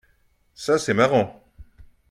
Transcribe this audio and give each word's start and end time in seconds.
Ça 0.55 0.79
c'est 0.79 0.95
marrant 0.95 1.45